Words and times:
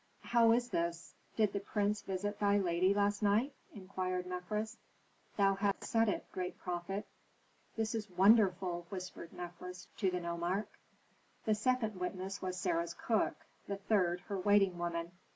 "How 0.23 0.51
is 0.51 0.69
this? 0.69 1.13
Did 1.35 1.53
the 1.53 1.59
prince 1.59 2.01
visit 2.01 2.39
thy 2.39 2.57
lady 2.57 2.91
last 2.91 3.21
night?" 3.21 3.53
inquired 3.75 4.25
Mefres. 4.25 4.77
"Thou 5.37 5.53
hast 5.53 5.83
said 5.83 6.09
it, 6.09 6.25
great 6.31 6.57
prophet." 6.57 7.05
"This 7.75 7.93
is 7.93 8.09
wonderful!" 8.09 8.87
whispered 8.89 9.31
Mefres 9.31 9.89
to 9.97 10.09
the 10.09 10.19
nomarch. 10.19 10.69
The 11.45 11.53
second 11.53 11.99
witness 11.99 12.41
was 12.41 12.57
Sarah's 12.57 12.95
cook, 12.95 13.35
the 13.67 13.77
third 13.77 14.21
her 14.21 14.39
waiting 14.39 14.79
woman. 14.79 15.11